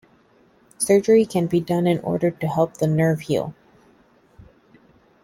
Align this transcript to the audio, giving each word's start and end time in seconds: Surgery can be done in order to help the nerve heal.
Surgery 0.79 1.27
can 1.27 1.45
be 1.45 1.59
done 1.59 1.85
in 1.85 1.99
order 1.99 2.31
to 2.31 2.47
help 2.47 2.77
the 2.77 2.87
nerve 2.87 3.19
heal. 3.19 3.53